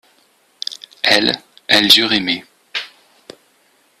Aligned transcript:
Elles, 1.03 1.39
elles 1.67 1.99
eurent 1.99 2.13
aimé. 2.13 2.43